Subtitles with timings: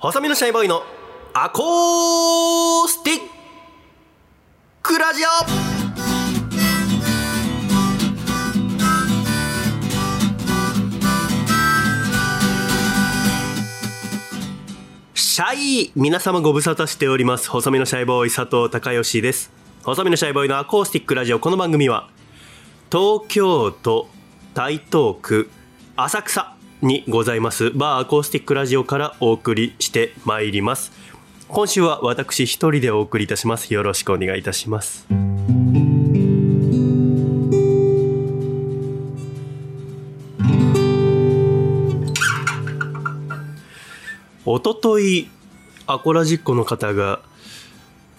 [0.00, 0.84] 細身のシャイボーイの
[1.34, 3.18] アコースティッ
[4.80, 5.28] クラジオ。
[15.16, 17.50] シャイ皆様ご無沙汰しております。
[17.50, 19.50] 細身のシャイボーイ佐藤孝義です。
[19.82, 21.40] 細身のシャイボーイのアコースティックラジオ。
[21.40, 22.08] この番組は
[22.92, 24.06] 東京都
[24.54, 25.50] 台東区
[25.96, 27.70] 浅草にございます。
[27.70, 30.92] バーアコースティックラジオからお送りしてまいります。
[31.48, 33.72] 今週は私一人でお送りいたします。
[33.72, 35.06] よろしくお願いいたします。
[44.50, 45.28] おととい
[45.86, 47.20] アコラジッコの方が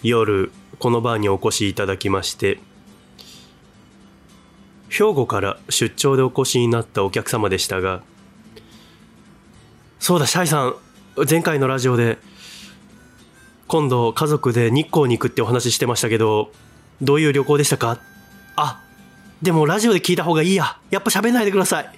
[0.02, 2.60] 夜このバーにお越しいただきまして
[4.88, 8.02] 兵庫から出張でお越しになったお客様でしたが
[10.00, 10.74] そうだシャイさん
[11.28, 12.16] 前回のラジオで
[13.68, 16.50] 今度家族で日光に行くってお話ししてましたけど
[17.02, 18.00] どういう旅行でしたか？
[18.56, 18.82] あ
[19.42, 20.78] でもラジオで聞いた方がいいや。
[20.90, 21.84] やっぱ喋んないでください。
[21.84, 21.88] っ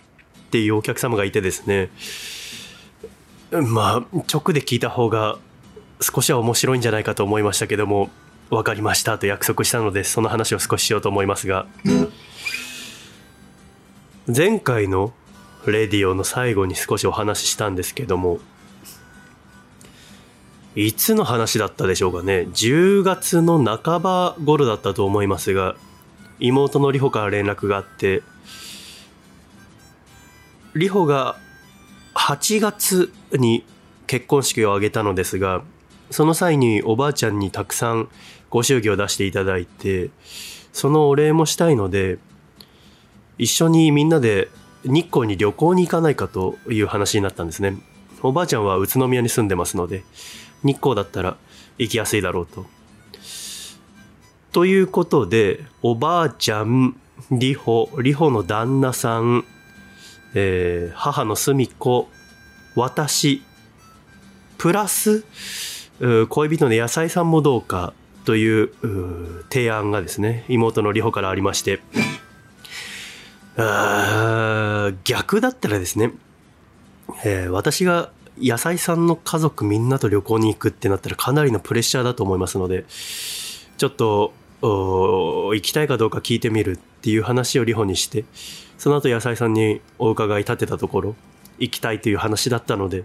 [0.50, 1.90] ていうお客様がいてですね。
[3.50, 5.38] まあ直で聞いた方が
[6.00, 8.10] 少しは面白いんじゃないかと思いましたけども
[8.50, 11.66] 分かりましたと約束したのでその話を少ししようと思いますが
[14.26, 15.12] 前回の
[15.70, 18.40] レディオの最後に少しお話ししたんですけども
[20.74, 25.76] いつの話だったでしょうかね？10月の半ば頃だったと思いますが
[26.40, 28.22] 妹の里穂から連絡があって
[30.74, 31.36] 里穂が
[32.14, 33.64] 8月に
[34.06, 35.62] 結婚式を挙げたのですが
[36.10, 38.08] その際におばあちゃんにたくさん
[38.50, 40.10] ご祝儀を出していただいて
[40.72, 42.18] そのお礼もしたいので
[43.38, 44.48] 一緒にみんなで
[44.84, 47.76] 日光に旅行に行かないかという話になったんですね。
[48.22, 50.04] おばあちゃんは宇都宮に住んでますので
[50.62, 51.36] 日光だったら
[51.78, 52.66] 行きやすいだろうと。
[54.52, 56.96] ということでおばあちゃん
[57.30, 59.44] 里穂里穂の旦那さん、
[60.34, 62.08] えー母の澄子
[62.76, 63.42] 私
[64.58, 65.24] プラス
[66.28, 67.92] 恋人の野菜さんもどうか
[68.24, 68.70] という
[69.50, 71.80] 提案がですね妹の里穂からありまして
[73.56, 76.12] 逆だったらですね、
[77.24, 82.86] えー私が野菜さんの家族みんなと旅行に行くってなったらかなりのプレッシャーだと思いますので
[83.76, 84.32] ちょっと
[84.62, 88.24] 行きたいかどうか聞いてみるっていう話を里穂にして
[88.78, 91.14] その後野菜さんにお伺い立てたところ
[91.58, 93.04] 行きたいという話だったので、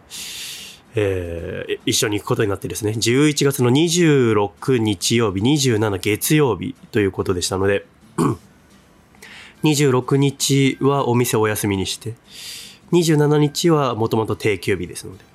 [0.96, 7.86] えー一緒に行くことになってですね11月の26日曜日27月曜日ということでしたので
[9.64, 12.14] 26日はお店をお休みにして
[12.92, 15.26] 27日はもともと定休日ですので。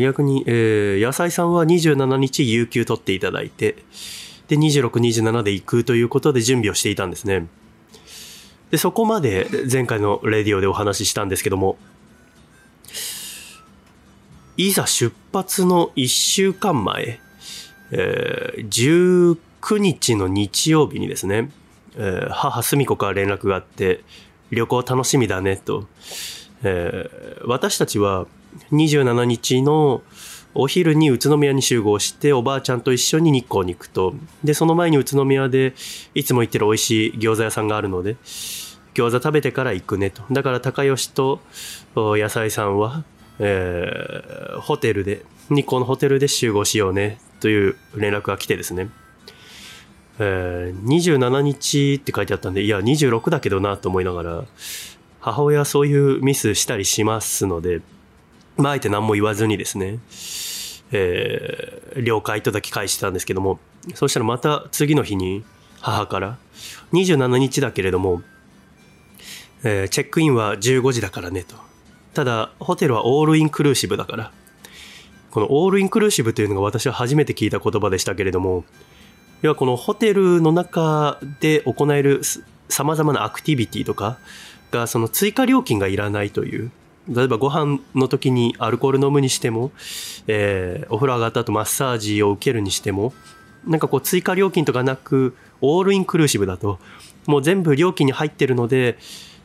[0.00, 3.76] 逆に、えー野菜さんは27日有給取っていただいて
[4.48, 7.46] で26、27で行くということで準備をしていたんですね。
[8.70, 11.78] でそこまで前回のレディオでお話ししたんですけども
[14.56, 17.20] いざ出発の1週間前、
[17.92, 21.50] えー19日の日曜日にですね、
[21.96, 24.02] えー母澄子から連絡があって
[24.50, 25.86] 旅行楽しみだねと、
[26.62, 28.26] えー私たちは
[28.72, 30.02] 27日の
[30.54, 34.14] お昼に宇都宮に集合しておばあちゃんと一緒に日光に行くと。
[34.42, 35.74] でその前に宇都宮で
[36.14, 38.16] いつも行ってる美味しい餃子屋さんがあるので
[38.94, 40.22] 餃子食べてから行くねと。
[40.32, 41.40] だから高吉と
[41.94, 43.04] 野菜さんは、
[43.38, 48.88] えーホテルで日光のホテルで集合しようねという連絡が来てですね。
[50.18, 54.44] えー27日って書いてあったんでいや26だけどなと思いながら
[55.20, 57.80] 母親はそういうミスしたりしますので
[58.56, 59.98] まああえて何も言わずにですね、
[60.92, 63.58] えー了解とだけ返してたんですけども
[63.94, 65.44] そしたらまた次の日に
[65.80, 66.36] 母から
[66.92, 68.22] 27日だけれども、
[69.64, 71.56] えーチェックインは15時だからねと。
[72.12, 74.32] ただホテルはオールインクルーシブだから
[75.30, 78.64] このオールインクルーシブというのが私は初めて聞いた言葉でしたけれども
[79.42, 82.22] 要はこのホテルの中で行える
[82.68, 84.18] さまざまなアクティビティとか
[84.70, 86.70] がその追加料金がいらないという。
[87.08, 89.70] 例えばご飯の時にアルコール飲むにしても、
[90.26, 93.12] えーお風呂上がった後マッサージを受けるにしても
[93.64, 96.80] なんかこう追加料金とかなくオールインクルーシブだと
[97.26, 98.98] もう全部料金に入ってるので、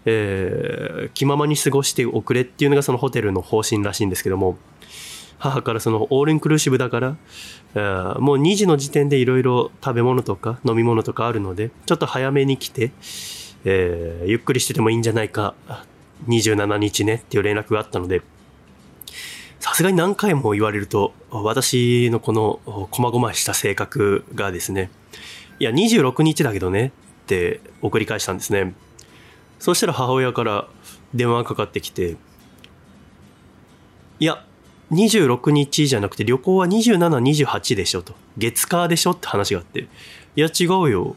[0.05, 4.57] えー気ままに過ごしておくれっていうのがそのホテルの方針らしいんですけども
[5.41, 7.15] 母からそのオールインクルーシブだから、
[7.73, 12.91] もう2時の時点でいろいろ食べ物とか飲み物とかあるので、ちょっと早めに来て、
[13.63, 15.55] えーゆっくりしててもいいんじゃないか、
[16.27, 18.21] 27日ねっていう連絡があったので、
[19.59, 22.59] さすがに何回も言われると、私のこの、
[22.91, 24.89] 細々した性格がですね、
[25.59, 26.91] いや、26日だけどね、
[27.23, 28.73] って送り返したんですね。
[29.59, 30.67] そしたら母親から
[31.13, 32.17] 電話がかかってきて、
[34.19, 34.43] いや、
[34.91, 38.13] 26日じゃなくて旅行は27、28でしょと。
[38.37, 39.87] 月火でしょって話があって、
[40.35, 41.15] いや違うよ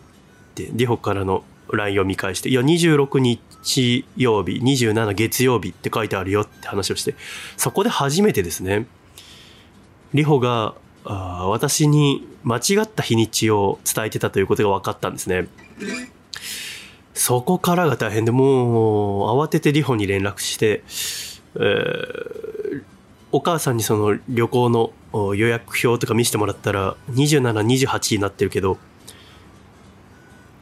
[0.52, 7.14] って、リホからの LINE を見返して、いや26日曜日、27月曜日って書いてあるよって話をして、
[7.56, 8.86] そこで初めてですね、
[10.12, 10.74] リホが
[11.04, 15.48] あ私に間違った日にちを伝えてたということが分かったんですね。
[17.14, 20.82] そこからが大変で、もう慌ててリホに連絡して、
[21.56, 22.53] えー、
[23.34, 24.92] お母さんにその旅行の
[25.34, 28.78] 予約表とか見せてもらったら27、28になってるけど、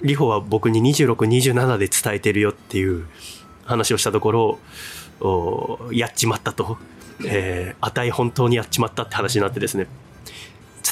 [0.00, 3.06] リホは僕に26、27で伝えてるよっていう
[3.66, 4.58] 話をしたとこ
[5.20, 6.78] ろ、やっちまったと。
[7.26, 9.86] えー、値本当にやっちまったって話になってですね。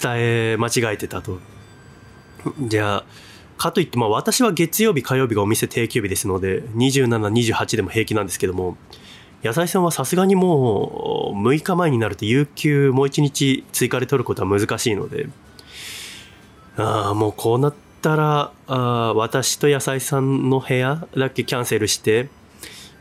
[0.02, 1.38] 伝え間違えてたと。
[2.60, 3.04] じゃあ、
[3.56, 8.76] かといって、まあ私は月曜日、火曜日がお店定休日ですので、27、28でも平気なんですけども、
[9.42, 15.28] 野菜さんはさすがにもう6日前になると有給もう1日追加で取ることは難しいので、
[16.76, 22.28] ああ、もうこうなったら、あ私と野菜さんの部屋だけキャンセルして、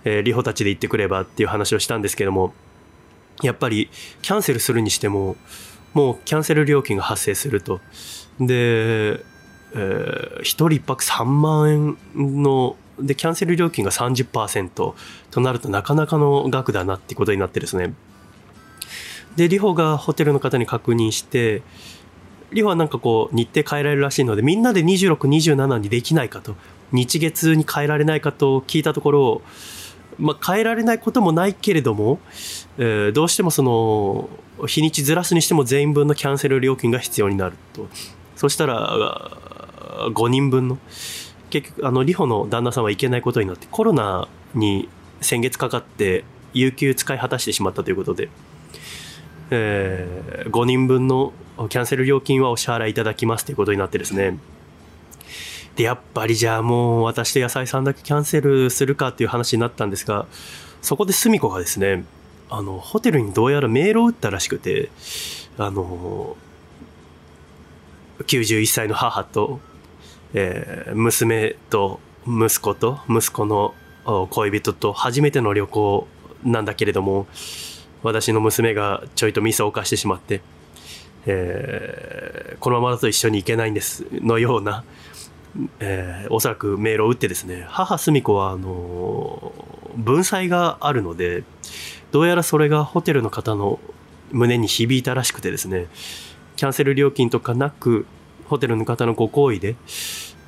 [0.03, 2.53] えー、リホたちで行ってくればっていう話をしたんですけども、
[3.41, 3.89] やっぱり
[4.21, 5.35] キャンセルするにしても、
[5.93, 7.79] もうキャンセル料金が発生すると。
[8.39, 11.97] で、えー、1人1泊3万円
[12.43, 14.93] の、で、キャンセル料金が30%
[15.31, 17.93] となるとなかなかの額だなってことになってですね。
[19.35, 21.61] で、リホがホテルの方に確認して、
[22.51, 26.55] リホはなんかこう日程変えられるらしいので、みんなで26、27にできないかと、
[26.91, 29.41] 日月に変えられないかと聞いたところ、
[30.17, 32.19] まあ、変えられないこともないけれども、
[32.77, 34.29] えー、どうしてもその
[34.67, 37.87] 日にちずらすにしても全員分のキャンセル料金が必要になると
[38.35, 39.31] そしたら
[40.13, 40.77] 5人分の
[41.49, 44.89] 結局あのリホの旦那さんは行けないことになってコロナに
[45.21, 46.23] 先月かかって
[46.53, 48.29] 有給使い果たしてしまったということで、
[49.51, 51.33] えー、5人分の
[51.69, 54.37] キャンセル料金はお支払いいただきますということになってですね。
[55.75, 60.25] でやっぱりじゃあもう私と野菜さんだけキャンセルするかっていう話になったんですが
[60.81, 62.03] そこで澄子がですね
[62.49, 64.89] あの、ホテルにどうやらメールを打ったらしくて、
[65.57, 66.35] あの、
[68.19, 69.59] 91歳の母と、
[70.33, 73.73] えー、娘と息子と息子の
[74.29, 76.07] 恋人と初めての旅行
[76.43, 77.27] なんだけれども、
[78.03, 80.41] 私の娘がちょいとミスを犯してしまって、
[81.25, 84.83] えー、このままだと一緒に行けないんですのような、
[85.79, 89.51] えー、おそらくメールを打ってですね、母澄子は、あの、
[89.95, 91.43] 文才があるので、
[92.11, 93.79] どうやらそれがホテルの方の
[94.31, 95.87] 胸に響いたらしくてですね、
[96.55, 98.05] キャンセル料金とかなく、
[98.49, 99.75] ホテルの方のご好意で、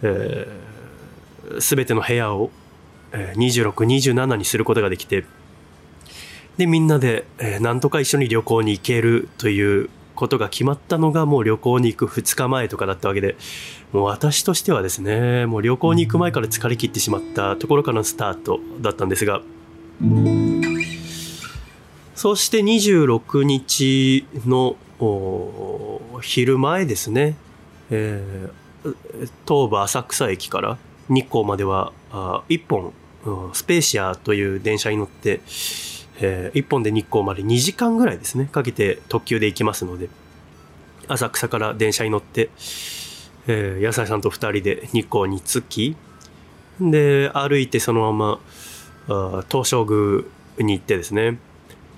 [0.01, 2.49] えー、全ての部屋を、
[3.13, 5.25] えー、26、27にすることができて、
[6.57, 13.35] で、みんなで、えー、なんとか一緒に旅行に行けるということが決まったのがもう旅行に行く2日前とかだったわけで、
[13.91, 19.41] もう私としてはですね、もう旅行に行く前から疲れ切ってしまったところからのスタートだったんですが、
[22.15, 24.75] そして26日の
[26.21, 27.35] 昼前ですね、
[27.91, 28.95] えー、
[29.47, 30.77] 東武浅草駅から
[31.09, 32.93] 日光までは1本
[33.53, 35.41] スペーシアという電車に乗って、
[36.21, 38.45] えー、1本で日光まで2時間ぐらいですね。
[38.45, 40.09] かけて特急で行きますので
[41.07, 42.49] 浅草から電車に乗って、
[43.47, 45.95] えー、野菜さんと2人で日光に着き
[46.79, 48.39] で歩いてそのま
[49.07, 50.23] まあ東照宮
[50.65, 51.37] に行ってですね。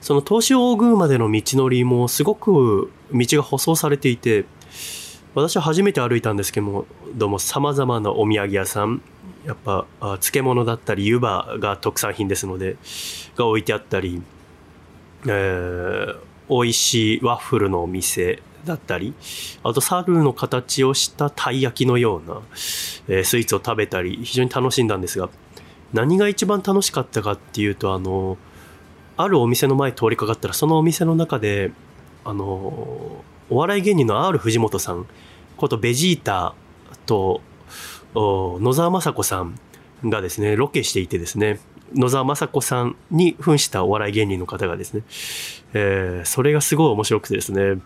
[0.02, 4.44] その東照宮までの道のりもすごく道が舗装されていて、
[5.36, 6.86] 私は初めて歩いたんですけども、
[7.16, 9.02] どうも様々なお土産屋さん、
[9.46, 12.78] やっぱ漬物だったり湯葉が特産品ですので、
[13.36, 14.22] が置いてあったり、
[15.26, 16.18] えー、
[16.50, 19.16] 美味しいワッフルのお店だったり、
[19.64, 22.42] あと猿の形をしたたい焼きのような、
[23.08, 25.30] えー、スイーツを食べたり、非常に楽しんだんですが、
[25.94, 28.38] 何が一番楽しかったかっていうと、あの、
[29.18, 31.72] あるお店の前通りかかったらそのお店の中で
[32.26, 32.46] あの
[33.50, 35.06] お笑い芸人の R 藤本さん
[35.64, 36.56] ことベジータ
[37.06, 37.40] と
[38.16, 39.58] 野沢雅子さん
[40.04, 41.62] がですねロケしていてですね
[41.96, 45.04] 野沢雅子さんに扮したお笑い芸人の方がですね、
[45.74, 47.82] えー、それがすごい面白くてですね、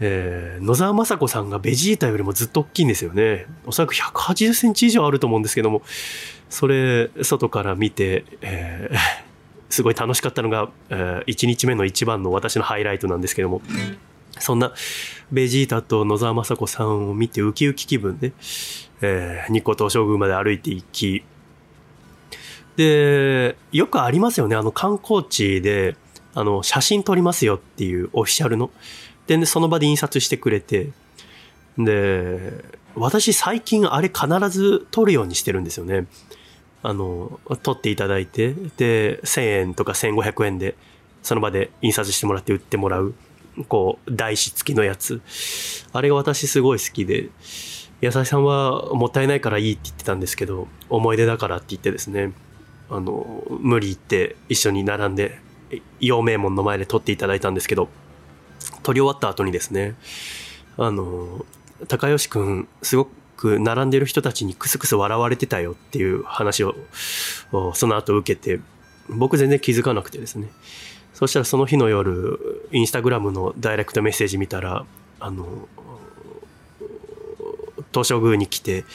[0.00, 3.46] えー、野沢雅子さんがベジータよりもずっと大きいんですよね。
[3.66, 5.82] おそらく180センチ以上あると思うんですけども
[6.48, 9.30] それ外から見て、えー
[9.70, 13.62] すごい楽しかったのが、えー、1日目の一番の私のハイライトなんですけども、
[14.40, 14.72] そんな
[15.30, 18.32] ベジータと野沢雅子さんを見てウキウキ気分で、
[19.00, 21.24] えー、日光東照宮まで歩いていき、
[22.76, 24.56] で、よくありますよね。
[24.56, 25.96] あの観光地で、
[26.34, 28.70] あの、写真撮りますよっていうオフィシャルの。
[29.26, 30.88] で、その場で印刷してくれて、
[31.76, 36.06] で、私最近あれ必ず撮るようにしてるんですよね。
[36.82, 40.74] あの、撮っていただいて、で、1000円とか1500円で、
[41.22, 43.14] その場で印刷してもらって売ってもらう、
[43.68, 45.20] こう、台紙付きのやつ。
[45.92, 47.28] あれが私すごい好きで、
[48.02, 52.32] 野菜さんはもったいないからいいって言ってたんですけど、思い出だからって言ってですね、
[52.88, 55.38] あの、無理言って一緒に並んで、
[56.00, 57.88] 陽明門の前で撮っていただいたんですけど、
[58.82, 59.94] 撮り終わった後にですね、
[60.76, 61.44] あの、
[61.88, 66.74] 高吉くん、すごく並んでる人たちにクスクス笑われてたよっていう話を、
[67.74, 68.60] その後受けて、
[69.08, 70.50] 僕全然気づかなくてですね。
[71.20, 74.86] そしたらその日の夜、インスタグラムのダイレクトメッセージ見たら、
[75.20, 75.68] あの、
[77.92, 78.86] 東照宮に来て、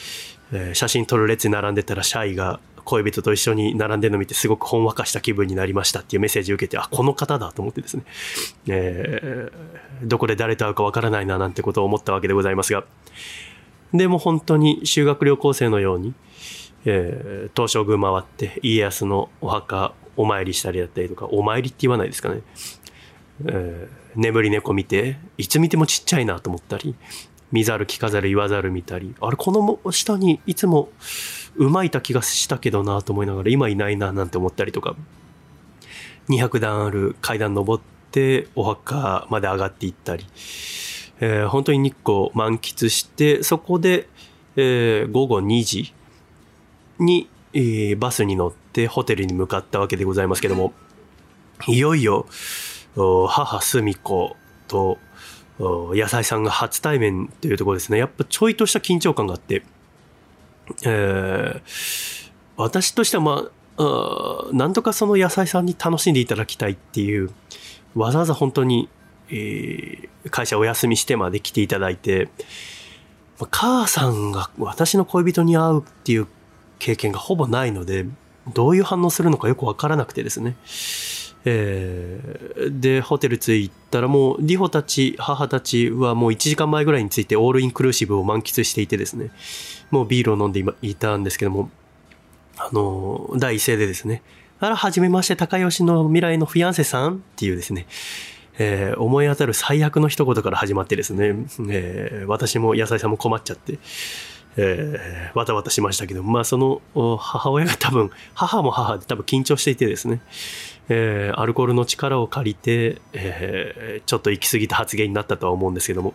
[0.52, 8.02] えー、写真撮る列に並んでたらシャイが恋人と一緒に並んでるの見てすごくほんわかした気分になりましたっていうメッセージを受けて、あ、この方だと思ってですね、
[8.66, 12.84] えー、どこで誰と会うかわからないななんてことを思ったわけでございますが、
[13.94, 16.12] でも本当に修学旅行生のように、
[16.86, 22.40] えー、東照宮回って家康のお墓お参りしたりだったりとか、お参りって言わないですかね。
[23.44, 26.94] えー、眠り猫見て、いつ見てもちっちゃいなと思ったり、
[27.52, 30.88] 見ざる聞かざる言わざる見たり、あれ、この下にいつも
[31.56, 34.96] うまいた気がしたけどなと思いながら、今いないななんて思ったりとか、
[36.28, 40.26] 200段ある階段登ってお墓まで上がっていったり、
[41.20, 44.08] えー、本当に日光満喫して、そこで、
[44.56, 45.94] えー、午後2時
[46.98, 50.74] に、えー、バスに乗ってホテルに向かったわけでございますけども、
[51.66, 52.26] いよいよ、
[52.94, 54.36] 母すみ子
[54.68, 54.98] と
[55.58, 57.98] 野菜さんが初対面というところですね。
[57.98, 59.62] やっぱちょいとした緊張感があって、
[60.84, 67.30] えー、私としてはまあ、なんとかその野菜さんに楽しんでいただきたいっていう、
[67.94, 68.88] わざわざ本当に、
[69.30, 72.28] えー、会社お休みしてまで来ていただいて、
[73.50, 76.26] 母さんが私の恋人に会うっていう
[76.78, 78.06] 経験がほぼないので、
[78.54, 80.56] どういう反応するのかよくわからなくてですね。
[81.48, 89.30] えー、で、ホテル着いたらもう、リホたち、母たちはもう1時間前ぐらいについてオールインクルーシブを満喫していてですね、
[89.90, 91.70] もうビールを飲んでいたんですけども、
[92.56, 94.22] あの、第一声でですね、
[94.58, 97.86] あら、はじめまして、高吉の未来のフィアンセさんっていうですね、
[98.58, 101.34] えー、思い当たる最悪の一言から始まってですね、
[101.70, 103.78] えー、私も野菜さんも困っちゃって、
[104.56, 106.80] えー、わたわたしましたけど、まあその
[107.18, 110.20] 母親が多分、母も母で多分緊張していてですね、
[110.88, 116.14] えー、アルコールの力を借りて、えー、ちょっと行き過ぎた発言になったとは思うんですけども。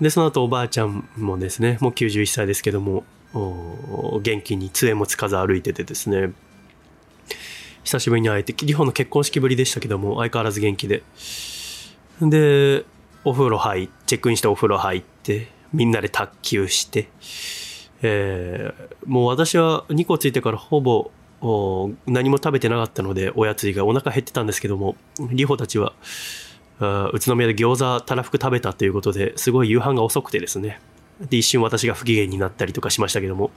[0.00, 6.32] で、その後おばあちゃんもですね、もう91歳ですけども、元気に杖もつかず歩いててですね、
[7.84, 11.02] 久しぶりに会えて、リホの結婚式ぶりでしたけども、相変わらず元気で。
[12.20, 12.84] で、
[13.24, 17.08] お風呂入って、チェックインしてお風呂入って、みんなで卓球して、
[18.02, 21.10] えー、もう私は2個ついてからほぼ
[22.06, 24.96] 何も食べてなかったので、おやつ以外お腹減ってたんですけども、
[25.30, 25.92] リホたちは、
[26.78, 30.80] 宇都宮で餃子たらふく食べたということで、すごい夕飯が遅くてですね。
[31.20, 33.50] で、一瞬私が不機嫌になったりとかしましたけども、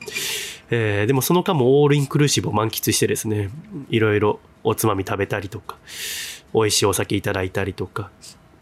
[0.72, 3.50] えー、でもその間もオールインクルーシブを満喫してですね、
[3.90, 5.78] いろいろおつまみ食べたりとか、
[6.54, 8.10] 美味しいお酒いただいたりとか、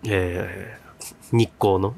[0.06, 1.96] えー、日光の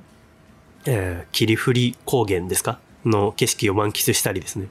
[0.85, 2.79] えー、霧降り高原ですか？
[3.05, 4.67] の景色を満喫したりですね。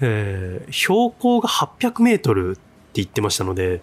[0.00, 2.60] えー、標高が800メートルって
[2.94, 3.82] 言ってましたので、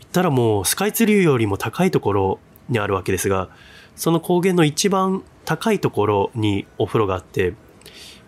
[0.00, 2.38] 言ったらもうスカイツリーよりも高いところ
[2.68, 3.48] にあるわけですが、
[3.96, 7.54] その高原の一番高いところにお風呂があって、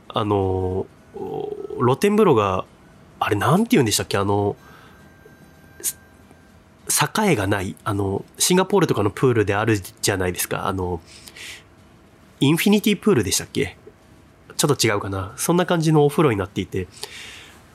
[0.08, 0.86] あの、
[1.78, 2.64] 露天風呂が、
[3.20, 4.18] あれなんて言うんでしたっけ？
[4.18, 4.56] あの、
[7.26, 10.66] 栄がない、あの、シンガポールとかのプールであるじゃないですか。
[10.66, 11.00] あの、
[12.40, 13.76] インフィニティプールでしたっけ？
[14.56, 15.32] ちょっと違うかな。
[15.36, 16.88] そんな感じのお風呂になっていて、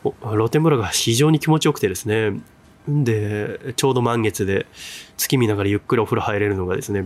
[0.04, 2.40] 露天風呂が非常に気持ちよくてですね。
[2.88, 4.66] で、ちょうど満月で
[5.18, 7.06] 月見ながらゆっくりお風呂入れるのがですね、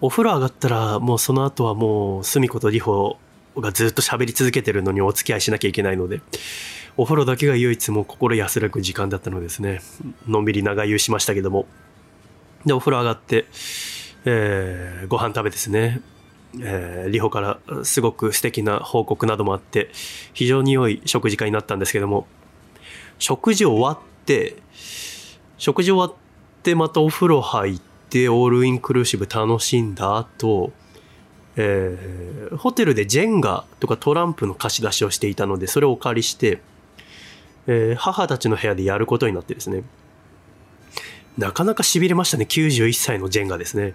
[0.00, 3.18] お風呂上がったらもうその後はもう隅子とリホ
[3.56, 6.20] がずっと喋り続けてるのにお付き合いしなきゃいけないので、
[6.96, 9.80] お風呂だけが唯一もう心安らぐ時間だったのですね、
[10.26, 11.66] のんびり長湯しましたけども。
[12.64, 13.46] で、お風呂上がって、
[14.24, 16.00] えー、ご飯食べですね、
[16.60, 19.90] えー、リホからすごく素敵な報告などもあって、
[20.32, 22.26] 非常に良い食事会になったんですけども、
[23.18, 24.56] 食事終わって、
[25.58, 26.20] 食事終わっ
[26.62, 30.72] てまたお風呂入って、オールインクルーシブ楽しんだ後、
[31.56, 36.60] えー、ホテルでジェンガとかトランプの貸し出しをしていたので、それをお借りして、
[37.66, 39.82] えー、母たちの部屋でやることになってですね。
[41.38, 42.46] なかなか痺れましたね。
[42.48, 43.94] 91歳のジェンガですね。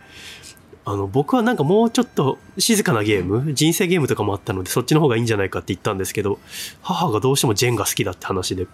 [0.84, 6.40] あの、僕はなんかもうちょっと静かなゲーム、人生ゲームとかもあったので、そっちの方がいいんじゃないかって言ったんですけど、
[6.82, 8.68] 母がどうしてもジェンが好きだって話で。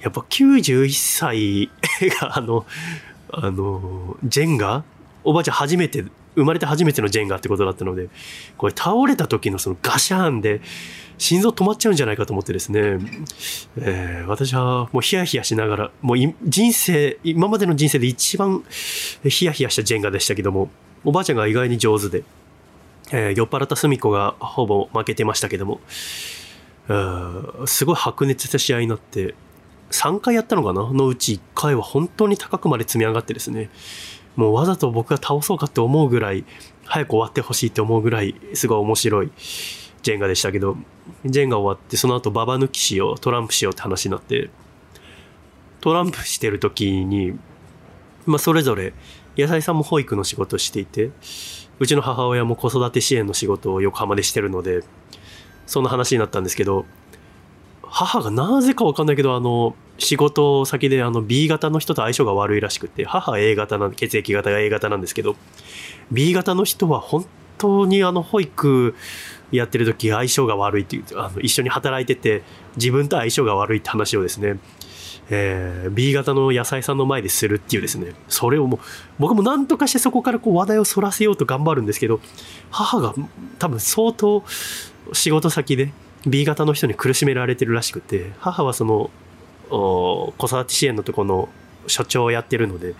[0.00, 1.70] やっぱ91歳
[2.20, 2.66] があの、
[3.30, 4.84] あの、ジェンガ
[5.24, 8.08] おばあちゃん初めて、生まれて初めてのジェンガってことだったので、
[8.56, 10.60] これ倒れた時のそのガシャーンで、
[11.18, 12.80] 心臓止まっちゃうんじゃないかと思ってですね、
[13.78, 18.62] えー、私はもうヒヤヒヤしながら、もう人生、今までの人生で一番
[19.24, 20.70] ヒヤヒヤしたジェンガでしたけども、
[21.08, 22.22] おばあちゃんが意外に上手で、
[23.12, 25.80] えー、酔っ払った隅子がほぼ負けてましたけども、
[27.64, 29.34] すごい白熱した試合になって、
[29.90, 30.92] 3回やったのかな？
[30.92, 33.70] のうち1回は本当に高くまで積み上がってですね、
[34.36, 36.44] もうわざと僕が倒そうかって思うぐらい、
[36.84, 39.32] 早く終わってほしいって思うぐらい、すごい面白い
[40.02, 40.76] ジェンガでしたけど、
[41.24, 44.50] ジェンガ終わって、その後ババ抜きしよう、トランプしようって話になって、
[45.80, 47.38] トランプしてる時に、
[48.26, 48.92] まあそれぞれ
[49.38, 51.10] 野菜さんも保育の仕事をしていて、
[51.78, 54.82] うちの母親も子育て支援の仕事を横浜でしてるので、
[55.66, 56.84] そんな話になったんですけど、
[57.82, 65.36] 母がなぜかわかんないけど、あの、仕事先であの B 型の人と相性が悪いらしくて、母 A 型なんで、血液型が A 型なんですけど、
[66.10, 67.26] B 型の人は本
[67.58, 68.94] 当にあの保育
[69.50, 72.42] やってる時相性が悪いっていう、あの一緒に働いてて
[72.76, 74.58] 自分と相性が悪いって話をですね、
[75.30, 78.80] えー、B 型の野菜さんの前でするっていうですね、それをもう、
[79.18, 82.20] 僕も何とかしてそこからこう話題をそらせようと頑張るんですけど、
[82.70, 83.14] 母が
[83.58, 84.42] 多分相当
[85.12, 85.92] 仕事先で
[86.26, 89.10] B 型の人に苦しめられてるらしくて、母はその、
[89.68, 91.48] 子育て支援のとこの
[91.86, 92.94] 所長をやってるので、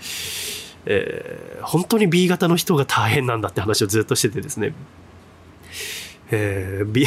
[0.87, 4.75] えー、本当に B 型の人が大変なんだって話をずっとしててですね、
[6.31, 7.07] えー、B,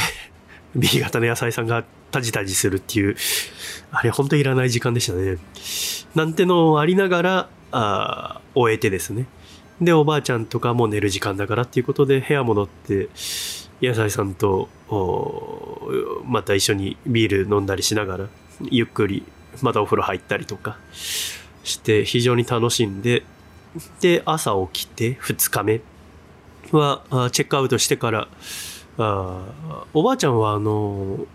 [0.76, 3.16] B 型の野菜さんがタジタジするっていう、
[3.92, 5.38] あれ本当いらない時間でしたね。
[6.16, 9.28] なんてのありながら、あ終えてですね。
[9.82, 13.10] で、おばあちゃんとかも寝る時間だからっていうことで部屋戻って、
[13.82, 14.70] 野菜さんと、
[16.26, 18.28] また一緒にビール飲んだりしながら、
[18.70, 19.24] ゆっくり
[19.62, 20.78] またお風呂入ったりとか
[21.64, 23.24] して非常に楽しんで、
[24.02, 25.82] で、朝起きて2日目
[26.72, 27.02] は
[27.32, 28.28] チェックアウトしてから、
[28.98, 31.26] あおばあちゃんはあの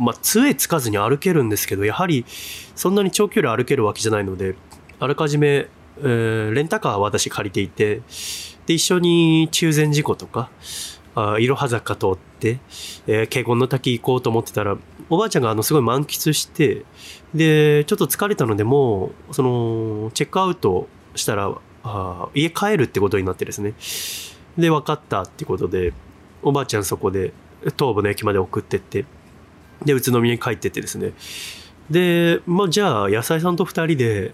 [0.00, 2.24] まあ、杖つかずに歩けるんですけど、やはり
[2.74, 4.54] そんなに長距離歩けるわけじゃないので、
[4.98, 8.02] あらかじめ、えー、レンタカーは私借りていて、
[8.66, 10.50] で、一緒に中禅寺湖とか、
[11.14, 12.60] あいろは坂通って、
[13.06, 14.78] えー、華厳の滝行こうと思ってたら、
[15.10, 16.84] おばあちゃんがあのすごい満喫して、
[17.34, 21.54] で、ちょっと疲れたので、もう、その、チェックアウトしたら、
[22.34, 23.74] 家帰るってことになってですね。
[24.56, 25.92] で、分かったってことで、
[26.42, 27.32] おばあちゃんそこで
[27.78, 29.04] 東部の駅まで送ってって、
[29.84, 31.12] で、宇都宮に帰ってってですね。
[31.90, 34.32] で、まあ、じゃあ、野菜さんと二人で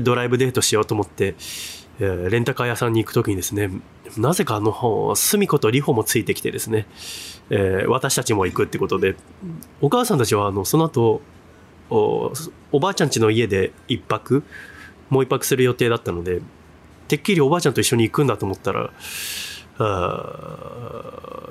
[0.00, 1.34] ドライブデートしようと思って、
[2.00, 3.70] えー、レンタカー屋さんに行くときにですね、
[4.16, 6.86] なぜかあの、すみことりほもついてきてですね、
[7.50, 9.16] えー、私たちも行くってことで、
[9.80, 11.20] お母さんたちはあの、その後、
[11.90, 12.32] お
[12.72, 14.42] おばあちゃん家の家で一泊、
[15.10, 16.40] もう一泊する予定だったので、
[17.08, 18.90] てっきりおばあちゃんと一緒に行くんだと思ったら、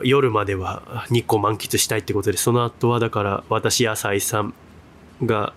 [0.03, 4.53] 夜までは日光満喫したいってことで、その後はだから私やさいさん
[5.23, 5.53] が、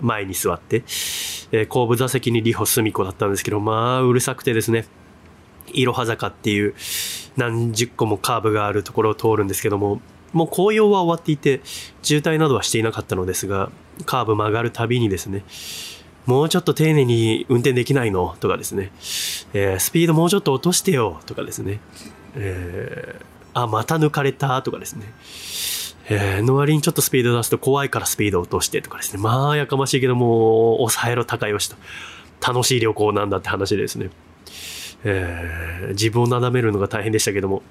[0.00, 0.76] 前に座って、
[1.52, 4.86] えー、後部座席にリホスミコだったんですけど、まあ、うるさくてですね、
[5.72, 6.74] いろは坂っていう
[7.36, 10.00] 何十個もカーブがあるところを通るんですけども、
[10.32, 11.60] もう紅葉は終わっていて、
[12.02, 13.70] 渋滞などはしていなかったのですが、
[14.06, 15.44] カーブ曲がるたびにですね、
[16.26, 18.36] もうちょっと丁寧に運転できないの？
[18.40, 18.92] とかですね、
[19.52, 21.20] えー、スピードもうちょっと落としてよ。
[21.26, 21.80] とかですね、
[22.36, 24.62] えー、あ、また抜かれた？
[24.62, 25.06] とかですね、
[26.08, 31.76] えー、の割にちょっとスピード出すと怖いからスピード落としてとかですね、まあやかましいけども、抑えろ高吉と。
[32.46, 34.08] 楽しい旅行なんだって話でですね、
[35.04, 37.62] えー、自分をなだめるのが大変でしたけども、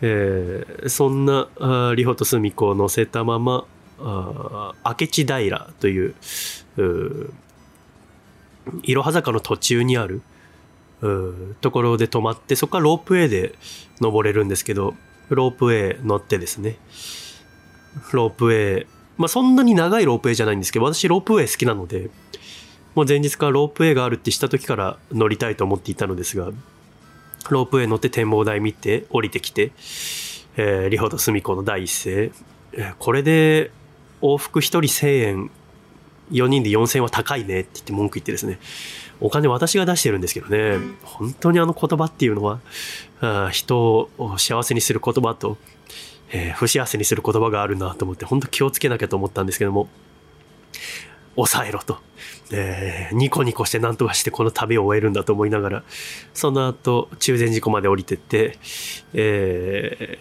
[0.00, 1.48] えー、そんな
[1.94, 3.64] リホとスミ子を乗せたまま、
[4.00, 6.14] あ明智平とい、う
[8.82, 10.22] いろは坂の途中にある
[11.60, 13.54] ところで止まって、そこからロープウェイで
[14.00, 14.94] 登れるんですけど、
[15.28, 16.76] ロープウェイ乗ってですね、
[18.12, 22.10] ロープウェイ、まあそんなに長いロープウェイじゃないんですけど、私ロープウェイ好きなので、
[22.94, 26.50] もう前日からロープウェイがあるってした時から乗りたいと思っていたのですが、
[27.50, 29.72] ロープウェイ乗って展望台見て降りてきて、
[30.56, 32.30] えー、リホとスミコの第一声、
[32.98, 33.70] これで
[34.22, 35.50] 往復1人1000円、
[36.30, 38.58] 4人で4000円は高いねって言って文句言ってですね、
[39.20, 42.60] お金私が出してるんですけどね、本当にあの言葉っていうのは、
[43.20, 45.56] あ人を幸せにする言葉と、
[46.30, 49.88] えー、不幸せにする言葉があるなと思って、本当気をつけなきゃと思ったんですけども、
[51.36, 51.98] 抑えろと。
[52.50, 55.82] えー、ニコニコして何とかしてこの旅を終えるんだと思いながら、
[56.34, 58.58] その後、中禅寺湖まで降りてって、
[59.14, 60.18] え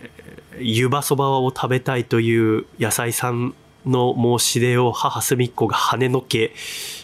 [0.54, 3.54] ー、湯葉そばを食べたいという野菜さん
[3.86, 6.54] の申し出を母隅っこが跳ねのけ、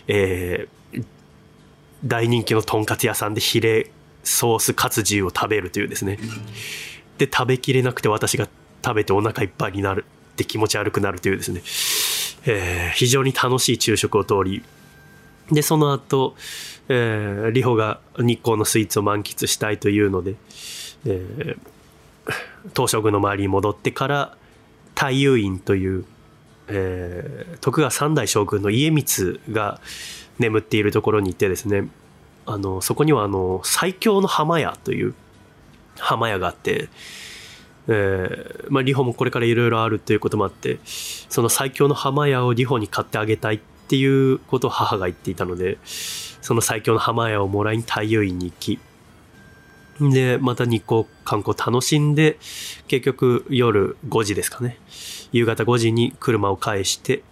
[0.08, 1.06] えー、
[2.06, 3.92] 大人気のとんかつ屋さんでヒレ
[4.24, 6.18] ソースカツ重を食べるというですね。
[7.18, 8.48] で、食べきれなくて私が
[8.84, 11.62] 食べてお腹いっぱいになるって気持ち悪くなるというですね。
[12.46, 14.64] えー、非常に楽しい昼食を通り、
[15.52, 16.36] で、その後、
[16.88, 20.36] えー、リホが日光のスイーツを満喫したいというので、
[21.06, 21.58] えー、
[22.76, 24.38] 東照宮の周りに戻ってから
[24.96, 26.06] 太遊院という、
[26.72, 29.80] えー、徳川三代将軍の家光が
[30.40, 31.90] 眠っているところに行ってですね
[32.46, 35.14] あのそこにはあの最強の浜屋という
[36.00, 36.90] 浜屋があって、
[37.88, 48.80] えーまあ、リホもこれからいろいろあるということもあってその最強の浜屋をリホに買ってあげたいっていうことを母が言っていたのでその最強の浜屋をもらいに太陽院に行き
[50.10, 52.38] でまた日光観光楽しんで
[52.88, 54.78] 結局夜5時ですかね。
[55.32, 57.24] 夕方5時に車を返して、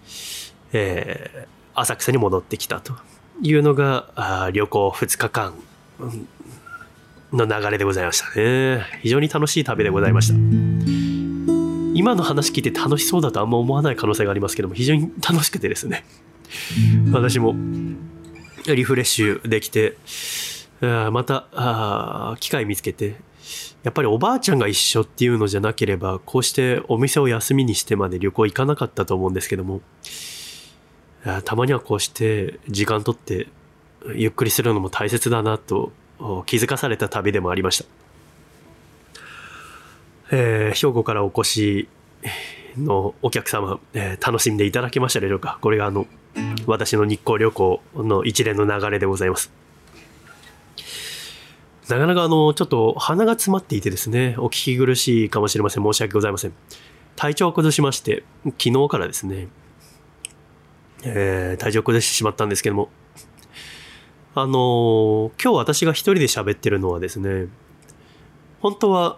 [0.71, 2.93] えー、浅草に戻ってきたと
[3.41, 5.53] いうのがあ旅行2日間
[7.33, 8.85] の流れでございましたね。
[9.01, 10.35] 非常に楽しい旅でございました。
[11.95, 16.05] 今の話聞いて楽しそうだとあんま思わない可能性がありますけども非常に楽しくてですね。
[17.11, 17.55] 私も
[18.65, 19.97] リフレッシュできて
[20.81, 23.15] また機会見つけて
[23.83, 29.81] やっぱりおばあちゃんが一緒っていうのじゃなければこうしてお店を休みにしてまで旅行行かなかったと思うんですけども
[31.45, 33.47] たまにはこうして時間とって
[34.15, 35.91] ゆっくりするのも大切だなと
[36.45, 37.85] 気づかされた旅でもありました。
[40.31, 41.87] えー、兵庫からお越し
[42.77, 45.57] のお客様、えー、楽しんでいただけましたでしょうか？
[45.61, 46.05] これがあの、
[46.67, 49.51] 私の日光旅行の一連の流れでございます。
[51.89, 55.83] なかなかあの、ちょっと鼻が詰まっていてですね、お聞き苦しいかもしれません。
[55.83, 56.53] 申し訳ございません。
[57.15, 58.23] 体調を崩しまして、
[58.59, 59.47] 昨日からですね、
[61.03, 62.89] えー、体調を崩してしまったんですけども、
[64.35, 67.47] あのー、今日私が一人で喋ってるのはですね、
[68.61, 69.17] 本当は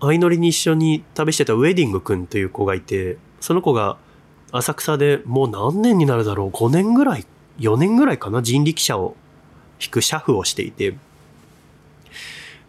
[0.00, 3.98] 相乗りに一緒に旅してたウェディングくんという子がいて、その子が
[4.50, 7.26] 浅草でもう何年になるだろう ?5 年ぐらい
[7.60, 9.14] ?4 年ぐらいかな人力車を
[9.80, 10.96] 引く車夫をしていて。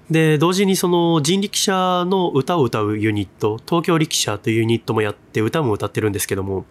[0.10, 6.66] で、同時にその人力車の歌を歌うユニット、東京力車というユニットもやって歌も歌ってるんですけども、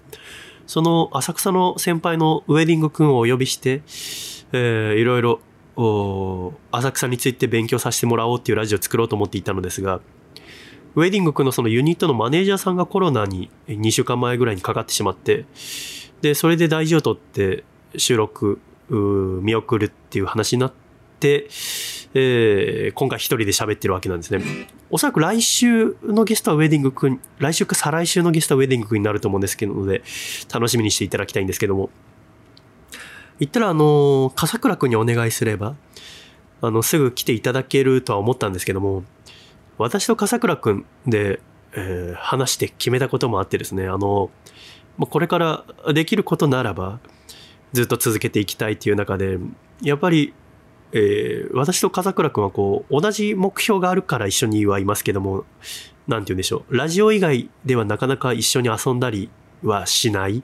[0.67, 3.83] その浅草の先輩のウェディングくんをお呼びして、
[4.53, 5.41] えー、いろいろ
[6.71, 10.01] 浅草について勉強させてもらおうっていうラジオを作ろうと思っていたのですが、
[10.95, 15.47] ウェディング君のそのユニットのマネージャーさんがコロナに2週間前ぐらいにかかってしまって、
[16.21, 17.65] で、それで大事を取って
[17.97, 20.82] 収録見送るっていう話になって
[21.23, 21.49] て、
[22.15, 24.43] えー、今回一人で喋ってるわけなんですね。
[24.91, 30.03] おそらく来週のゲストはウェディング君、来週か再来週のゲストはウェディング君になると思うんですけどので、
[30.53, 31.91] 楽しみにしていただきたいんですけども。
[33.39, 35.77] 言ったら、あの、笠倉君にお願いすれば、
[36.61, 39.05] あの、すぐ来ていただけるとは思ったんですけども、
[39.79, 41.41] 私と笠倉くんで、
[41.75, 44.31] えー、話して決めたこともあってですね、あの、
[44.99, 47.01] これからできることならば、
[47.73, 49.39] ずっと続けていきたいっていう中で、
[49.81, 50.35] やっぱり、
[50.93, 55.45] えー、私と笠倉くんはこう、同じ目標があるから一緒にはいますけども、
[56.07, 59.31] なんて言うんでしょう、ラジオ以外ではなかなか一緒に遊んだり
[59.63, 60.43] はしない。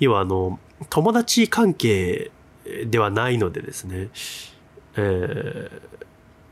[0.00, 0.58] 要はあの、
[0.90, 2.30] 友達関係
[2.86, 4.10] ではないのでですね、
[4.96, 5.70] え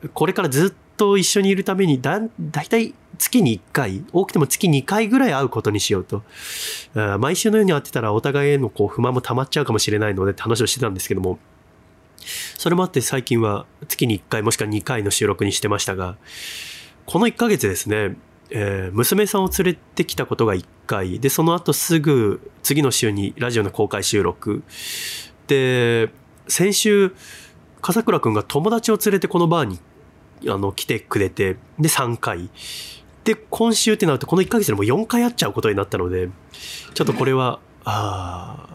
[0.04, 6.22] ー、これからずっと一緒にいるためにだ、だいたい月に1回、多くても月2回ぐらい会うことにしようと。
[7.18, 11.38] 毎週のように会ってたらお互いへのこう不満も溜まっちゃうかもしれないのでって話をしてたんですけども、
[12.58, 16.16] それもあって最近は月に1回もしくは2回の収録にしてましたが、
[17.06, 18.16] この1ヶ月ですね、
[18.50, 24.62] えー、娘さんを連れてきたことが1回、で、その後すぐ次の週にラジオの公開収録。
[25.46, 26.10] で、
[26.48, 27.14] 先週、
[27.80, 29.80] 笠倉くんが友達を連れてこのバーに
[30.48, 32.50] あの、来てくれて、で、3回。
[33.24, 36.28] で、今週ってなると、この1ヶ月でもう4回会っちゃうことになったので、
[36.94, 38.71] ちょっとこれは、あ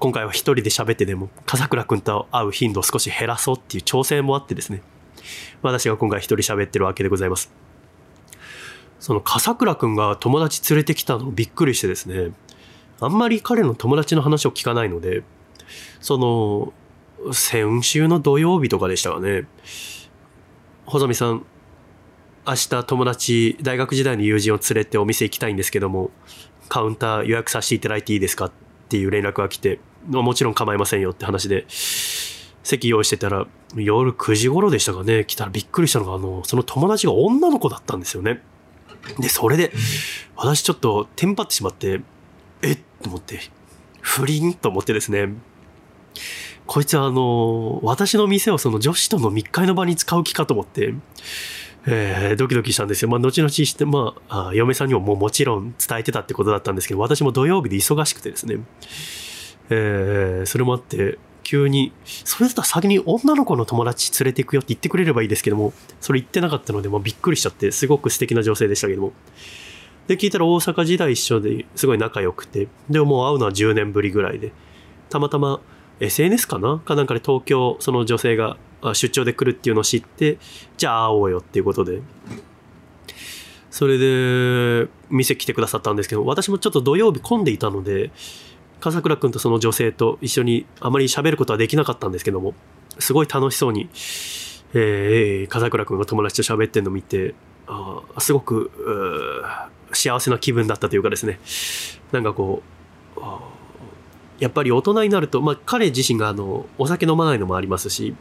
[0.00, 4.82] 今回は一人で喋ってでも、笠倉くんと会う頻度を少し減らそうっていう挑戦もあってですね、
[5.62, 7.52] 私が今回一人喋ってるわけでございます。
[9.00, 12.32] その笠倉くんが友達連れてきたのびっくりしてですね、
[13.00, 15.22] あんまり彼の友達の話を聞かないので、
[16.00, 16.72] その、
[17.32, 19.46] 先週の土曜日とかでしたかね。
[20.86, 21.44] 細見さん、
[22.46, 26.10] 明日友達、大学時代の友人を連れてお店行きたいんですけども、
[26.68, 28.50] カウンター予約させていただいていいですか？
[28.88, 38.42] っていう連絡が来て、もちろん構いませんよって話で、席用意してたら、夜9時頃でしたかね、来たらびっくりしたのが、あの、その友達が女の子だったんですよね。
[39.18, 39.72] で、それで、
[40.36, 42.00] 私ちょっとテンパってしまって、
[42.62, 42.78] えっ？
[43.02, 43.40] と思って、
[44.00, 44.54] 不倫？
[44.54, 45.34] と思ってですね、
[46.66, 50.94] こいつはあの、私の店をその女子との密会の場に使う気かと思って、
[51.90, 53.08] えー、ドキドキしたんですよ。
[53.08, 58.58] まあ、後々して、まあ、嫁さんにももうもちろん伝えてたってことだったんですけど、私も土曜日で忙しくてですね、
[59.70, 69.12] えー、それもあって、急に、それだったら先に女の子の友達連れて行くよって言ってくれればいいですけども、それ言ってなかったので、まあ、びっくりしちゃって、すごく素敵な女性でしたけども。
[70.08, 74.52] で、聞いたら大阪時代一緒ですごい仲良くて、でももう会うのは10年ぶりぐらいで、
[75.08, 75.60] たまたま
[76.00, 76.80] SNS かな？
[76.84, 78.56] かなんかで東京、その女性が
[78.94, 80.38] 出張で来るっていうのを知って、
[80.76, 82.00] じゃあ会おうよっていうことで。
[83.70, 88.10] それで、店来てくださったんですけど、私もちょっと土曜日混んでいたので、
[88.80, 92.54] 笠倉君とその女性と一緒にあまり喋ることはできなかったんですけども、
[92.98, 93.88] すごい楽しそうに、
[94.74, 97.34] えー、笠倉君が友達と喋ってるのを見て、
[97.66, 98.70] あすごく
[99.92, 101.38] 幸せな気分だったというかですね、
[102.12, 102.62] なんかこ
[103.16, 103.20] う、
[104.38, 108.14] やっぱり大人になると、まあ彼自身があの、お酒飲まないのもありますし、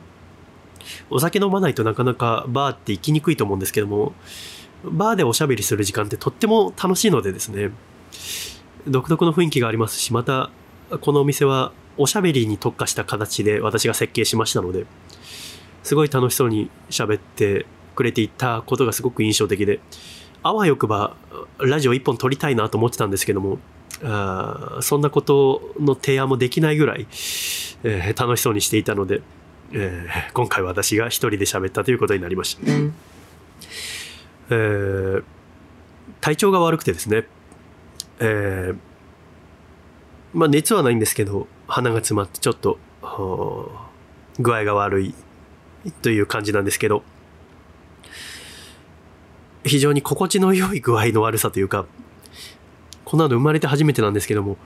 [1.10, 4.14] お酒飲まないとなかなかバーって行きにくいと思うんですけども、
[4.84, 7.72] バーでおしゃべりする時間ってとっても楽しいのでですね、
[8.88, 10.50] 独特の雰囲気がありますし、また、
[11.02, 14.86] このお店はおしゃべりに特化した形で私が設計しましたので、
[15.84, 19.80] すごい楽しそうに喋ってくれていたことがすごく印象的で、
[20.44, 21.16] あわよくば
[21.60, 23.58] ラジオ一本撮りたいなと思ってたんですけども、
[24.04, 27.08] あそんなことの提案もできないぐらい、
[27.84, 29.22] えー、楽しそうにしていたので、
[29.74, 32.72] えー、今回私が一人で喋ったということになりました。
[34.50, 35.24] えー、
[36.22, 37.26] 体調が悪くてですね、
[38.20, 38.78] えー、
[40.34, 42.80] まあ熱はないんですけど、鼻が詰まってちょっと、
[44.40, 45.14] 具合が悪い
[46.02, 47.04] という感じなんですけど、
[49.66, 51.86] 非常に心地の良い具合の悪さというか、
[53.04, 54.58] こんなの生まれて初めてなんですけども、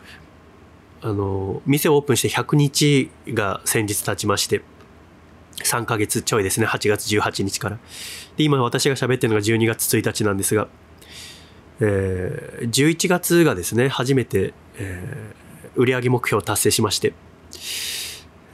[1.02, 4.62] あの、店をオープンして100日が先日経ちまして、
[5.68, 7.80] 3ヶ月ちょいですね、8月18日から。
[8.38, 10.68] で、今私が喋ってるのが12月1日なんですが、
[11.80, 17.14] えー、11月がですね、初めて、えー、売上目標を達成しまして、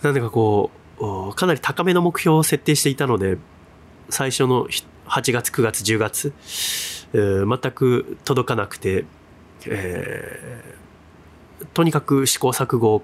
[0.01, 3.37] なんでかこう、かなり高めの目標を設定していたので、
[4.09, 4.67] 最初の
[5.07, 6.33] 8月、9月、10月、
[7.13, 9.05] えー、全く届かなくて、
[9.65, 13.01] えー、とにかく試行錯誤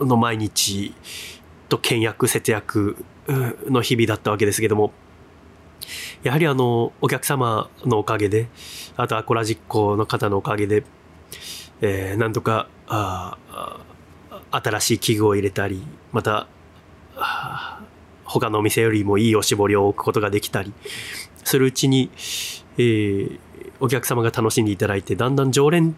[0.00, 0.94] の毎日
[1.68, 2.96] と倹約、節約
[3.28, 4.92] の日々だったわけですけども、
[6.22, 8.48] やはりあの、お客様のおかげで、
[8.96, 10.84] あとアコラ実行の方のおかげで、
[11.80, 12.68] えー、なんとか、
[14.50, 15.82] 新しい器具を入れたり、
[16.12, 16.46] また、
[18.24, 20.72] 他のお店よりもいいおしぼりを置くことができたり、
[21.44, 22.10] するうちに、
[22.78, 23.38] えー、
[23.80, 25.94] お客様が楽しんでいただいて、だんだん常連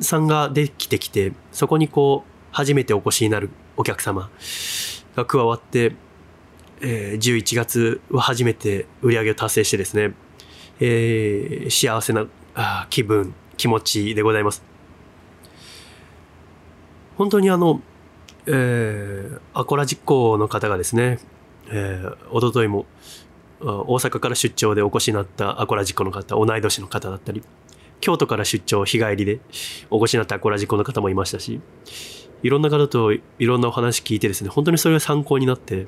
[0.00, 4.30] さんができてきて、そこにこう、初めてお越しになるお客様
[5.16, 5.96] が加わって、
[6.80, 10.14] えー、11月は初めて売り上げを達成してですね、
[10.80, 12.26] えー、幸せな
[12.90, 14.62] 気分、気持ちでございます。
[17.16, 17.80] 本当にあの、
[18.46, 21.18] えー、アコラ実行の方がですね、
[21.70, 22.86] えー、おとといも
[23.60, 27.42] 大阪から出張でお越しになったアコラ実行の方、同い年の方だったり、
[28.00, 29.40] 京都から出張日帰りで
[29.90, 31.60] お越しになったアコラ実行の方もいましたし、
[32.42, 35.86] いろんな方といろんなお話聞いてですね、本当にそれが参考になって、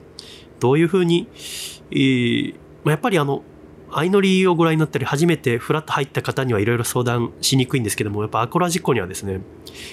[0.60, 1.28] どういうふうに、
[1.90, 3.42] えー、やっぱりあの、
[3.92, 9.40] 相乗りをご覧になったり、初めてフラッと入った方にはいろいろ相談しにくいんですけども、やっぱアコラ実行にはですね、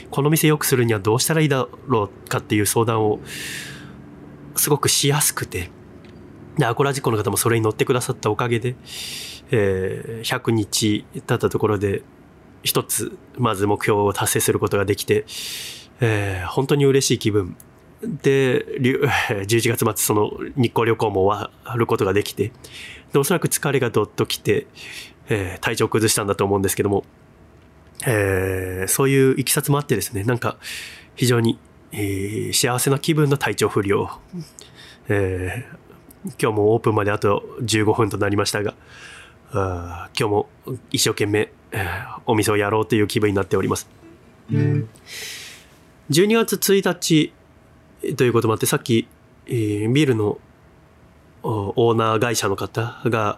[0.10, 3.20] この店良くするにはどうしたらいいだろうかっていう相談を
[4.56, 5.70] すごくしやすくて、
[6.58, 8.76] で、アコラジコの方もそれに乗ってくださったおかげで、
[9.52, 12.04] えー、100日経ったところで、
[12.64, 15.26] 一つ、まず目標を達成することができて、
[16.00, 17.56] えー、本当に嬉しい気分。
[18.04, 22.52] で、11 月末その日光旅行も終わることができて、
[23.12, 24.68] で、おそらく疲れがどっと来て、
[25.30, 27.06] えー、体調を崩したんだと思うんですけども、
[28.06, 30.58] えー、そういういきさつもあってですね、なんか
[31.16, 31.58] 非常に、
[31.92, 34.10] えー、幸せな気分の体調不良、
[35.08, 38.76] えー、今日もオープンまであと15分となりましたが、
[39.54, 40.50] 今日も
[40.92, 41.52] 一生懸命
[42.26, 43.88] お店をやろうという気分になっております。
[46.10, 47.34] 12月1日
[48.18, 49.08] ということもあって、さっき、
[49.48, 50.40] えー、ビルの
[51.44, 53.38] オーナー会社の方が、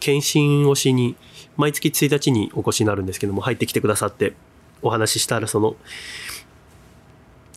[0.00, 1.16] 検診をしに、
[1.56, 4.34] 毎月1日にお越しになるんですけども、入ってきてくださって
[4.82, 5.76] お話ししたら、その、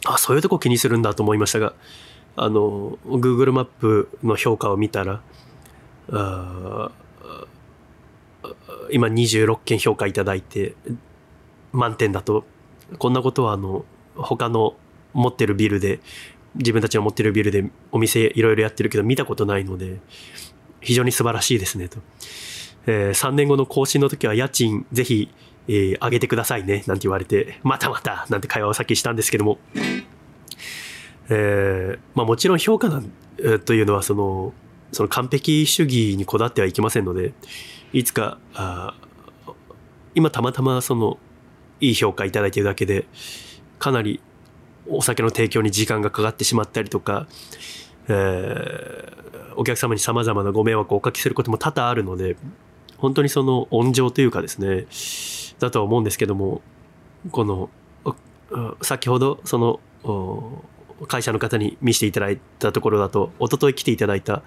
[0.06, 1.74] あ、そういうとこ気にするんだと思いましたが、
[2.36, 5.22] あの、Google マップの評価を見たら、
[6.12, 6.92] あ
[8.92, 10.76] 今26件評価いただいて、
[11.72, 12.46] 満点だと、
[12.98, 14.76] こんなことはあの、他の
[15.14, 16.00] 持ってるビルで、
[16.56, 20.00] 自分たちの持ってるビルでお店いろいろやってるけど見たことないので、
[20.82, 22.00] 非常に素晴らしいですねと。
[22.86, 25.30] えー、3年後の更新の時は家賃ぜひ、
[25.68, 29.60] えー、上げてくださいね、なんて言われて、またまた、なんて会話をさっきしたんですけども、
[31.30, 33.12] えー、まあもちろん評価なん、
[33.66, 34.54] というのはその、
[34.92, 37.34] その完璧主義にこだわってはいけませんので、
[37.94, 38.96] いつか、あ
[40.16, 41.20] 今たまたまその、
[41.80, 43.06] いい評価いただいているだけで、
[43.78, 44.20] かなり
[44.90, 47.28] お酒の提供に時間がかかってしまったりとか、
[48.08, 52.36] えー、お客様に様々なご迷惑をおかけすることも多々あるので、
[52.98, 54.88] 本当にその温情というかですね、
[55.60, 56.62] だとは思うんですけども、
[57.32, 57.70] この、
[58.82, 59.80] 先ほどその
[61.08, 64.42] 会社の方に見せていただいたところだと、一昨日来ていただいた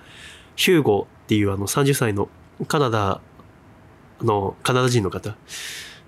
[0.56, 2.28] ヒューゴっていうあの30歳の
[2.66, 3.20] カナダ
[4.20, 5.36] の、カナダ人の方、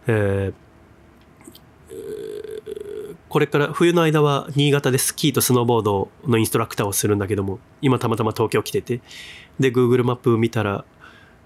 [0.07, 0.55] えー
[3.35, 9.01] これから冬の間は新潟でスキーとスノーボードのインストラクターをするんだけども、今たまたま東京来てて、
[9.59, 10.85] で、Google マップ見たら、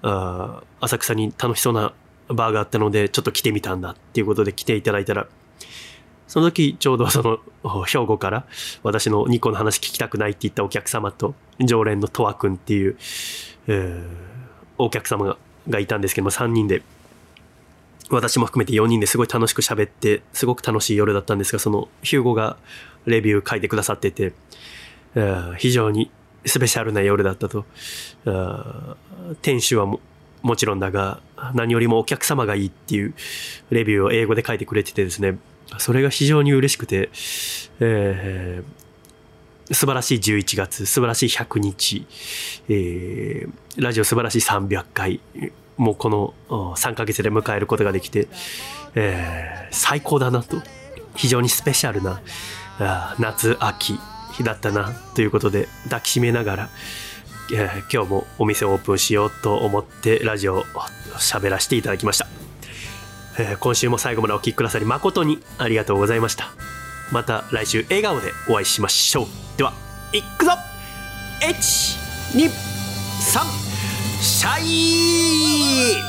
[0.03, 1.95] あ浅草に楽しそうな
[2.29, 5.29] バーがあったので、ちょっと来てみたんだっていうことで来ていただいたら、
[6.27, 8.45] その時ちょうどその兵庫から
[8.83, 12.99] 私の2個の話聞きたくないって言ったお客様と常連のとわくんっていう、
[13.67, 14.05] えー、
[14.77, 15.39] お客様が
[15.71, 16.83] がいたんですけども3人で
[18.11, 22.57] 私も含めて4人ですごい楽しく喋ってすごく楽しい夜だったんですがそのヒューゴが
[23.07, 24.33] レビュー書いてくださってて、
[25.57, 26.11] 非常に
[26.45, 27.65] スペシャルな夜だったと。
[29.43, 30.01] 店主はも
[30.43, 31.21] もちろんだが
[31.55, 33.15] 何よりもお客様がいいっていう
[33.71, 35.39] レビューを英語で書いてくれててですね
[35.79, 37.11] それが非常に嬉しくて、
[37.81, 42.07] えー、素晴らしい11月、素晴らしい100日、
[42.69, 45.21] えー、ラジオ素晴らしい300回、
[45.79, 46.35] もうこの
[46.75, 48.29] 3ヶ月で迎えることができて、
[48.95, 50.61] えー、最高だなと、
[51.15, 52.21] 非常にスペシャルな
[53.19, 53.99] 夏、秋
[54.33, 56.69] 日だったなということで抱きしめながら、
[57.53, 60.65] えー、今日もお店をオープンしようと思ってラジオを
[61.19, 62.27] 喋らせていただきました。
[63.39, 66.51] えー、今週も最後までお聴きくださり誠にありがとうございました。
[67.13, 69.27] また来週笑顔でお会いしましょう。
[69.57, 69.73] では
[70.13, 70.53] いくぞ
[71.41, 73.68] ！123
[74.21, 76.03] シャイ。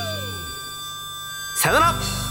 [1.56, 2.29] さよなら。